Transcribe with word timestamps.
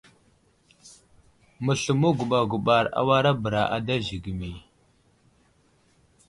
Məsləmo 1.65 2.09
guɓar 2.17 2.43
guɓar 2.51 2.85
awara 2.99 3.31
bəra 3.41 3.61
ada 3.75 3.95
zəgəmi. 4.05 4.49